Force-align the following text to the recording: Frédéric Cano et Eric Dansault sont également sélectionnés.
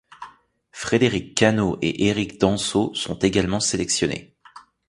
Frédéric 0.71 1.37
Cano 1.37 1.77
et 1.83 2.07
Eric 2.07 2.39
Dansault 2.41 2.91
sont 2.95 3.19
également 3.19 3.59
sélectionnés. 3.59 4.35